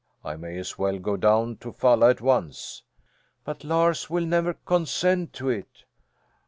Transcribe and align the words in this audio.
I 0.25 0.35
may 0.35 0.57
as 0.57 0.79
well 0.79 0.97
go 0.97 1.15
down 1.15 1.57
to 1.57 1.71
Falla 1.71 2.09
at 2.09 2.21
once." 2.21 2.81
"But 3.45 3.63
Lars 3.63 4.09
will 4.09 4.25
never 4.25 4.55
consent 4.55 5.31
to 5.33 5.49
it." 5.49 5.85